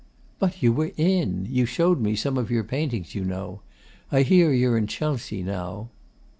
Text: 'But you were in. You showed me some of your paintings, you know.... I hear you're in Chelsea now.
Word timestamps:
'But 0.39 0.63
you 0.63 0.73
were 0.73 0.93
in. 0.97 1.45
You 1.47 1.67
showed 1.67 2.01
me 2.01 2.15
some 2.15 2.35
of 2.35 2.49
your 2.49 2.63
paintings, 2.63 3.13
you 3.13 3.23
know.... 3.23 3.61
I 4.11 4.23
hear 4.23 4.51
you're 4.51 4.75
in 4.75 4.87
Chelsea 4.87 5.43
now. 5.43 5.89